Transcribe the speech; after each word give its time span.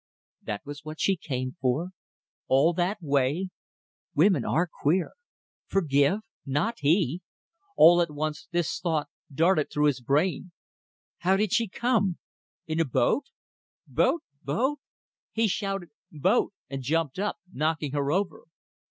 That 0.41 0.65
was 0.65 0.83
what 0.83 0.99
she 0.99 1.15
came 1.15 1.57
for! 1.61 1.89
All 2.47 2.73
that 2.73 2.97
way. 3.03 3.49
Women 4.15 4.43
are 4.43 4.67
queer. 4.81 5.11
Forgive. 5.67 6.21
Not 6.43 6.79
he!... 6.79 7.21
All 7.77 8.01
at 8.01 8.09
once 8.09 8.47
this 8.49 8.79
thought 8.79 9.09
darted 9.31 9.69
through 9.71 9.85
his 9.85 10.01
brain: 10.01 10.53
How 11.19 11.37
did 11.37 11.53
she 11.53 11.67
come? 11.67 12.17
In 12.65 12.79
a 12.79 12.83
boat. 12.83 13.25
Boat! 13.85 14.23
boat! 14.41 14.79
He 15.33 15.47
shouted 15.47 15.89
"Boat!" 16.11 16.51
and 16.67 16.81
jumped 16.81 17.19
up, 17.19 17.37
knocking 17.53 17.91
her 17.91 18.11
over. 18.11 18.45